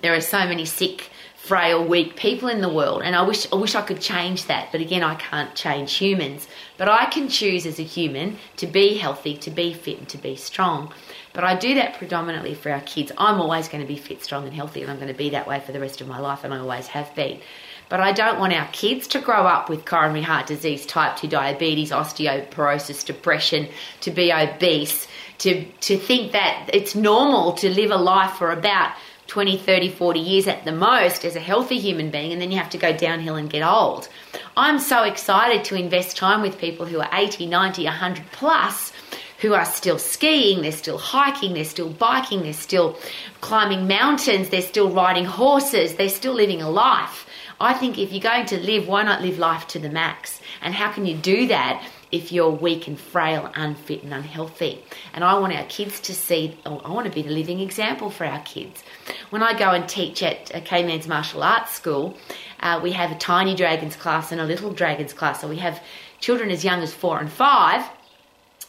there 0.00 0.14
are 0.14 0.20
so 0.20 0.46
many 0.46 0.64
sick 0.64 1.10
frail, 1.48 1.82
weak 1.82 2.14
people 2.14 2.48
in 2.48 2.60
the 2.60 2.68
world, 2.68 3.02
and 3.02 3.16
I 3.16 3.22
wish 3.22 3.50
I 3.50 3.56
wish 3.56 3.74
I 3.74 3.82
could 3.82 4.00
change 4.00 4.44
that. 4.46 4.68
But 4.70 4.82
again, 4.82 5.02
I 5.02 5.14
can't 5.14 5.54
change 5.54 5.94
humans. 5.94 6.46
But 6.76 6.88
I 6.88 7.06
can 7.06 7.28
choose 7.28 7.64
as 7.64 7.78
a 7.78 7.82
human 7.82 8.36
to 8.58 8.66
be 8.66 8.98
healthy, 8.98 9.36
to 9.38 9.50
be 9.50 9.72
fit, 9.72 9.98
and 9.98 10.08
to 10.10 10.18
be 10.18 10.36
strong. 10.36 10.92
But 11.32 11.44
I 11.44 11.54
do 11.56 11.74
that 11.74 11.94
predominantly 11.94 12.54
for 12.54 12.70
our 12.70 12.80
kids. 12.80 13.12
I'm 13.16 13.40
always 13.40 13.68
going 13.68 13.82
to 13.82 13.88
be 13.88 13.96
fit, 13.96 14.22
strong, 14.22 14.44
and 14.44 14.54
healthy, 14.54 14.82
and 14.82 14.90
I'm 14.90 14.98
going 14.98 15.12
to 15.12 15.18
be 15.18 15.30
that 15.30 15.46
way 15.46 15.60
for 15.60 15.72
the 15.72 15.80
rest 15.80 16.00
of 16.00 16.08
my 16.08 16.18
life, 16.18 16.44
and 16.44 16.52
I 16.52 16.58
always 16.58 16.88
have 16.88 17.14
been. 17.14 17.40
But 17.88 18.00
I 18.00 18.12
don't 18.12 18.38
want 18.38 18.52
our 18.52 18.68
kids 18.72 19.06
to 19.08 19.20
grow 19.20 19.46
up 19.46 19.70
with 19.70 19.86
coronary 19.86 20.22
heart 20.22 20.46
disease, 20.46 20.84
type 20.84 21.16
2 21.16 21.28
diabetes, 21.28 21.90
osteoporosis, 21.90 23.04
depression, 23.04 23.68
to 24.02 24.10
be 24.10 24.30
obese, 24.30 25.08
to, 25.38 25.64
to 25.64 25.96
think 25.96 26.32
that 26.32 26.68
it's 26.72 26.94
normal 26.94 27.52
to 27.54 27.70
live 27.70 27.90
a 27.90 27.96
life 27.96 28.32
for 28.32 28.50
about 28.50 28.92
20, 29.28 29.58
30, 29.58 29.90
40 29.90 30.20
years 30.20 30.46
at 30.48 30.64
the 30.64 30.72
most 30.72 31.24
as 31.24 31.36
a 31.36 31.40
healthy 31.40 31.78
human 31.78 32.10
being, 32.10 32.32
and 32.32 32.40
then 32.40 32.50
you 32.50 32.58
have 32.58 32.70
to 32.70 32.78
go 32.78 32.96
downhill 32.96 33.36
and 33.36 33.50
get 33.50 33.62
old. 33.62 34.08
I'm 34.56 34.78
so 34.78 35.04
excited 35.04 35.64
to 35.66 35.76
invest 35.76 36.16
time 36.16 36.42
with 36.42 36.58
people 36.58 36.86
who 36.86 37.00
are 37.00 37.08
80, 37.12 37.46
90, 37.46 37.84
100 37.84 38.24
plus 38.32 38.92
who 39.40 39.54
are 39.54 39.64
still 39.64 39.98
skiing, 39.98 40.62
they're 40.62 40.72
still 40.72 40.98
hiking, 40.98 41.54
they're 41.54 41.64
still 41.64 41.90
biking, 41.90 42.42
they're 42.42 42.52
still 42.52 42.98
climbing 43.40 43.86
mountains, 43.86 44.48
they're 44.48 44.62
still 44.62 44.90
riding 44.90 45.24
horses, 45.24 45.94
they're 45.94 46.08
still 46.08 46.34
living 46.34 46.60
a 46.60 46.68
life. 46.68 47.26
I 47.60 47.74
think 47.74 47.98
if 47.98 48.12
you're 48.12 48.20
going 48.20 48.46
to 48.46 48.58
live, 48.58 48.88
why 48.88 49.02
not 49.04 49.22
live 49.22 49.38
life 49.38 49.68
to 49.68 49.78
the 49.78 49.90
max? 49.90 50.40
And 50.60 50.74
how 50.74 50.90
can 50.90 51.06
you 51.06 51.16
do 51.16 51.46
that 51.48 51.86
if 52.10 52.32
you're 52.32 52.50
weak 52.50 52.88
and 52.88 52.98
frail, 52.98 53.50
unfit 53.54 54.02
and 54.02 54.12
unhealthy? 54.12 54.84
And 55.12 55.24
I 55.24 55.38
want 55.38 55.54
our 55.54 55.64
kids 55.64 56.00
to 56.00 56.14
see, 56.14 56.58
oh, 56.66 56.78
I 56.84 56.90
want 56.90 57.06
to 57.06 57.12
be 57.12 57.22
the 57.22 57.30
living 57.30 57.60
example 57.60 58.10
for 58.10 58.24
our 58.24 58.40
kids. 58.40 58.82
When 59.30 59.42
I 59.42 59.58
go 59.58 59.70
and 59.70 59.88
teach 59.88 60.22
at 60.22 60.64
K-Man's 60.64 61.06
Martial 61.06 61.42
Arts 61.42 61.74
School, 61.74 62.16
uh, 62.60 62.80
we 62.82 62.92
have 62.92 63.12
a 63.12 63.16
tiny 63.16 63.54
dragons 63.54 63.96
class 63.96 64.32
and 64.32 64.40
a 64.40 64.44
little 64.44 64.72
dragons 64.72 65.12
class. 65.12 65.40
So 65.40 65.48
we 65.48 65.58
have 65.58 65.82
children 66.20 66.50
as 66.50 66.64
young 66.64 66.82
as 66.82 66.92
four 66.92 67.18
and 67.18 67.30
five 67.30 67.88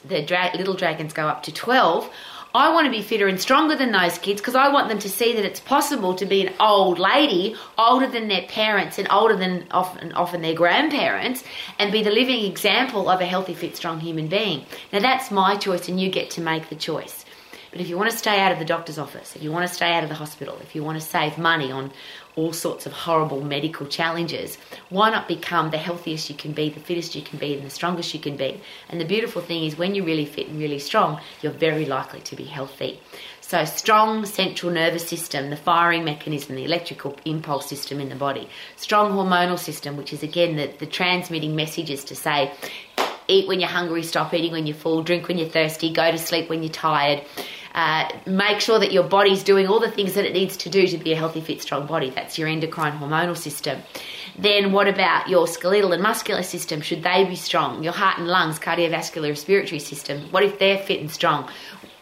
the 0.05 0.21
dra- 0.23 0.51
little 0.55 0.73
dragons 0.73 1.13
go 1.13 1.27
up 1.27 1.43
to 1.43 1.51
12. 1.51 2.09
I 2.53 2.73
want 2.73 2.85
to 2.85 2.91
be 2.91 3.03
fitter 3.03 3.27
and 3.27 3.39
stronger 3.39 3.75
than 3.75 3.91
those 3.91 4.17
kids 4.17 4.41
because 4.41 4.55
I 4.55 4.69
want 4.69 4.89
them 4.89 4.97
to 4.99 5.09
see 5.09 5.33
that 5.35 5.45
it's 5.45 5.59
possible 5.59 6.15
to 6.15 6.25
be 6.25 6.47
an 6.47 6.53
old 6.59 6.97
lady, 6.97 7.55
older 7.77 8.07
than 8.07 8.27
their 8.27 8.41
parents 8.47 8.97
and 8.97 9.07
older 9.11 9.35
than 9.35 9.67
often, 9.69 10.13
often 10.13 10.41
their 10.41 10.55
grandparents, 10.55 11.43
and 11.77 11.91
be 11.91 12.01
the 12.01 12.09
living 12.09 12.43
example 12.43 13.07
of 13.07 13.21
a 13.21 13.25
healthy, 13.25 13.53
fit, 13.53 13.77
strong 13.77 13.99
human 13.99 14.27
being. 14.27 14.65
Now, 14.91 14.99
that's 14.99 15.29
my 15.29 15.57
choice, 15.57 15.87
and 15.89 16.01
you 16.01 16.09
get 16.09 16.31
to 16.31 16.41
make 16.41 16.69
the 16.69 16.75
choice. 16.75 17.23
But 17.71 17.81
if 17.81 17.87
you 17.87 17.97
want 17.97 18.09
to 18.09 18.17
stay 18.17 18.39
out 18.39 18.51
of 18.51 18.57
the 18.57 18.65
doctor's 18.65 18.97
office, 18.97 19.35
if 19.35 19.43
you 19.43 19.51
want 19.51 19.67
to 19.67 19.73
stay 19.73 19.93
out 19.93 20.03
of 20.03 20.09
the 20.09 20.15
hospital, 20.15 20.57
if 20.61 20.73
you 20.73 20.83
want 20.83 20.99
to 20.99 21.05
save 21.05 21.37
money 21.37 21.71
on 21.71 21.91
all 22.35 22.51
sorts 22.51 22.85
of 22.85 22.91
horrible 22.91 23.41
medical 23.41 23.85
challenges, 23.85 24.57
why 24.89 25.11
not 25.11 25.27
become 25.27 25.69
the 25.69 25.77
healthiest 25.77 26.29
you 26.29 26.35
can 26.35 26.51
be, 26.51 26.69
the 26.69 26.79
fittest 26.79 27.15
you 27.15 27.21
can 27.21 27.37
be, 27.37 27.53
and 27.53 27.63
the 27.63 27.69
strongest 27.69 28.13
you 28.13 28.19
can 28.19 28.35
be? 28.37 28.59
And 28.89 28.99
the 28.99 29.05
beautiful 29.05 29.41
thing 29.41 29.65
is, 29.65 29.77
when 29.77 29.93
you're 29.93 30.05
really 30.05 30.25
fit 30.25 30.47
and 30.47 30.59
really 30.59 30.79
strong, 30.79 31.21
you're 31.41 31.51
very 31.51 31.85
likely 31.85 32.21
to 32.21 32.35
be 32.35 32.45
healthy. 32.45 32.99
So, 33.41 33.65
strong 33.65 34.25
central 34.25 34.71
nervous 34.71 35.07
system, 35.07 35.49
the 35.49 35.57
firing 35.57 36.03
mechanism, 36.03 36.55
the 36.55 36.65
electrical 36.65 37.15
impulse 37.25 37.67
system 37.67 37.99
in 37.99 38.09
the 38.09 38.15
body, 38.15 38.47
strong 38.77 39.11
hormonal 39.11 39.57
system, 39.57 39.97
which 39.97 40.13
is 40.13 40.23
again 40.23 40.55
the, 40.55 40.71
the 40.79 40.85
transmitting 40.85 41.55
messages 41.55 42.03
to 42.05 42.15
say, 42.15 42.51
eat 43.27 43.47
when 43.47 43.59
you're 43.59 43.69
hungry, 43.69 44.03
stop 44.03 44.33
eating 44.33 44.51
when 44.51 44.67
you're 44.67 44.75
full, 44.75 45.03
drink 45.03 45.27
when 45.27 45.37
you're 45.37 45.49
thirsty, 45.49 45.91
go 45.93 46.11
to 46.11 46.17
sleep 46.17 46.49
when 46.49 46.63
you're 46.63 46.71
tired. 46.71 47.23
Uh, 47.73 48.09
make 48.25 48.59
sure 48.59 48.79
that 48.79 48.91
your 48.91 49.03
body's 49.03 49.43
doing 49.43 49.67
all 49.67 49.79
the 49.79 49.91
things 49.91 50.13
that 50.13 50.25
it 50.25 50.33
needs 50.33 50.57
to 50.57 50.69
do 50.69 50.87
to 50.87 50.97
be 50.97 51.13
a 51.13 51.15
healthy, 51.15 51.41
fit, 51.41 51.61
strong 51.61 51.85
body. 51.85 52.09
That's 52.09 52.37
your 52.37 52.47
endocrine 52.47 52.97
hormonal 52.97 53.37
system. 53.37 53.81
Then, 54.37 54.71
what 54.71 54.87
about 54.87 55.29
your 55.29 55.47
skeletal 55.47 55.91
and 55.91 56.01
muscular 56.01 56.43
system? 56.43 56.81
Should 56.81 57.03
they 57.03 57.25
be 57.25 57.35
strong? 57.35 57.83
Your 57.83 57.93
heart 57.93 58.17
and 58.17 58.27
lungs, 58.27 58.59
cardiovascular, 58.59 59.29
respiratory 59.29 59.79
system. 59.79 60.21
What 60.31 60.43
if 60.43 60.59
they're 60.59 60.77
fit 60.79 60.99
and 60.99 61.11
strong? 61.11 61.49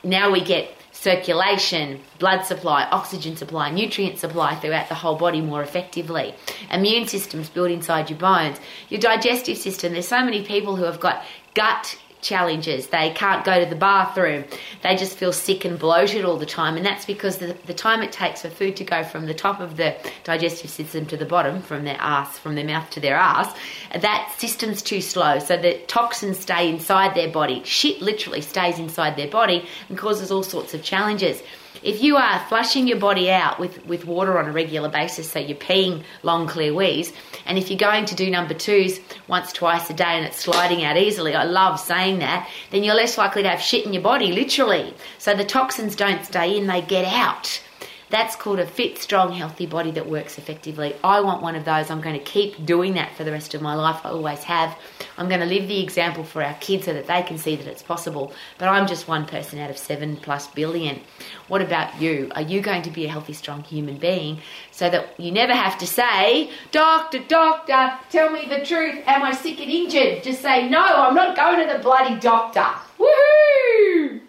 Now 0.03 0.31
we 0.31 0.41
get 0.41 0.71
circulation, 0.91 1.99
blood 2.17 2.43
supply, 2.43 2.83
oxygen 2.85 3.35
supply, 3.35 3.69
nutrient 3.69 4.17
supply 4.17 4.55
throughout 4.55 4.89
the 4.89 4.95
whole 4.95 5.15
body 5.15 5.41
more 5.41 5.61
effectively. 5.61 6.33
Immune 6.71 7.07
systems 7.07 7.49
built 7.49 7.69
inside 7.69 8.09
your 8.09 8.17
bones. 8.17 8.59
Your 8.89 8.99
digestive 8.99 9.57
system, 9.57 9.93
there's 9.93 10.07
so 10.07 10.23
many 10.23 10.43
people 10.43 10.75
who 10.75 10.85
have 10.85 10.99
got 10.99 11.23
gut 11.53 11.97
challenges. 12.21 12.87
They 12.87 13.11
can't 13.11 13.45
go 13.45 13.63
to 13.63 13.69
the 13.69 13.75
bathroom. 13.75 14.45
They 14.83 14.95
just 14.95 15.17
feel 15.17 15.31
sick 15.31 15.65
and 15.65 15.77
bloated 15.77 16.25
all 16.25 16.37
the 16.37 16.45
time. 16.45 16.77
And 16.77 16.85
that's 16.85 17.05
because 17.05 17.37
the, 17.37 17.55
the 17.65 17.73
time 17.73 18.01
it 18.01 18.11
takes 18.11 18.41
for 18.41 18.49
food 18.49 18.75
to 18.77 18.83
go 18.83 19.03
from 19.03 19.25
the 19.25 19.33
top 19.33 19.59
of 19.59 19.77
the 19.77 19.95
digestive 20.23 20.69
system 20.69 21.05
to 21.07 21.17
the 21.17 21.25
bottom, 21.25 21.61
from 21.61 21.83
their 21.83 21.97
ass, 21.99 22.37
from 22.37 22.55
their 22.55 22.65
mouth 22.65 22.89
to 22.91 22.99
their 22.99 23.15
ass, 23.15 23.55
that 23.93 24.33
system's 24.37 24.81
too 24.81 25.01
slow. 25.01 25.39
So 25.39 25.57
the 25.57 25.79
toxins 25.87 26.39
stay 26.39 26.69
inside 26.69 27.15
their 27.15 27.29
body. 27.29 27.61
Shit 27.63 28.01
literally 28.01 28.41
stays 28.41 28.79
inside 28.79 29.15
their 29.15 29.29
body 29.29 29.67
and 29.89 29.97
causes 29.97 30.31
all 30.31 30.43
sorts 30.43 30.73
of 30.73 30.83
challenges 30.83 31.41
if 31.83 32.01
you 32.01 32.17
are 32.17 32.39
flushing 32.47 32.87
your 32.87 32.99
body 32.99 33.31
out 33.31 33.59
with, 33.59 33.85
with 33.85 34.05
water 34.05 34.37
on 34.37 34.47
a 34.47 34.51
regular 34.51 34.89
basis, 34.89 35.29
so 35.31 35.39
you're 35.39 35.57
peeing 35.57 36.03
long, 36.23 36.47
clear 36.47 36.73
wees, 36.73 37.13
and 37.45 37.57
if 37.57 37.69
you're 37.69 37.79
going 37.79 38.05
to 38.05 38.15
do 38.15 38.29
number 38.29 38.53
twos 38.53 38.99
once, 39.27 39.51
twice 39.51 39.89
a 39.89 39.93
day 39.93 40.03
and 40.03 40.25
it's 40.25 40.37
sliding 40.37 40.83
out 40.83 40.97
easily, 40.97 41.35
I 41.35 41.43
love 41.43 41.79
saying 41.79 42.19
that, 42.19 42.49
then 42.71 42.83
you're 42.83 42.95
less 42.95 43.17
likely 43.17 43.43
to 43.43 43.49
have 43.49 43.61
shit 43.61 43.85
in 43.85 43.93
your 43.93 44.03
body, 44.03 44.31
literally. 44.31 44.93
So 45.17 45.33
the 45.33 45.45
toxins 45.45 45.95
don't 45.95 46.25
stay 46.25 46.57
in, 46.57 46.67
they 46.67 46.81
get 46.81 47.05
out. 47.05 47.61
That's 48.09 48.37
called 48.37 48.59
a 48.59 48.65
fit, 48.65 48.97
strong, 48.97 49.33
healthy 49.33 49.65
body 49.65 49.91
that 49.91 50.07
works 50.07 50.37
effectively. 50.37 50.95
I 51.03 51.19
want 51.19 51.41
one 51.41 51.55
of 51.55 51.65
those. 51.65 51.91
I'm 51.91 51.99
going 51.99 52.17
to 52.17 52.23
keep 52.23 52.65
doing 52.65 52.93
that 52.93 53.15
for 53.15 53.25
the 53.25 53.31
rest 53.31 53.53
of 53.53 53.61
my 53.61 53.73
life. 53.73 53.99
I 54.05 54.09
always 54.09 54.43
have. 54.43 54.77
I'm 55.17 55.27
going 55.27 55.41
to 55.41 55.45
live 55.45 55.67
the 55.67 55.83
example 55.83 56.23
for 56.23 56.41
our 56.41 56.53
kids 56.55 56.85
so 56.85 56.93
that 56.93 57.07
they 57.07 57.21
can 57.23 57.37
see 57.37 57.57
that 57.57 57.67
it's 57.67 57.83
possible. 57.83 58.31
But 58.57 58.69
I'm 58.69 58.87
just 58.87 59.09
one 59.09 59.25
person 59.25 59.59
out 59.59 59.69
of 59.69 59.77
seven 59.77 60.15
plus 60.15 60.47
billion. 60.47 61.01
What 61.49 61.61
about 61.61 62.01
you? 62.01 62.31
Are 62.33 62.41
you 62.41 62.61
going 62.61 62.83
to 62.83 62.91
be 62.91 63.05
a 63.05 63.09
healthy, 63.09 63.33
strong 63.33 63.63
human 63.63 63.97
being 63.97 64.39
so 64.71 64.89
that 64.89 65.19
you 65.19 65.31
never 65.31 65.53
have 65.53 65.77
to 65.79 65.87
say, 65.87 66.51
Doctor, 66.71 67.19
doctor, 67.27 67.99
tell 68.09 68.31
me 68.31 68.45
the 68.47 68.65
truth. 68.65 69.03
Am 69.05 69.23
I 69.23 69.33
sick 69.33 69.59
and 69.59 69.69
injured? 69.69 70.23
Just 70.23 70.41
say, 70.41 70.69
No, 70.69 70.81
I'm 70.81 71.15
not 71.15 71.35
going 71.35 71.67
to 71.67 71.73
the 71.73 71.79
bloody 71.79 72.17
doctor. 72.19 72.67
Woo! 72.97 74.21